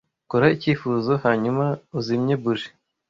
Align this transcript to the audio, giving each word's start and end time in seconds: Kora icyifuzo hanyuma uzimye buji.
Kora 0.29 0.47
icyifuzo 0.55 1.11
hanyuma 1.25 1.65
uzimye 1.99 2.35
buji. 2.41 2.69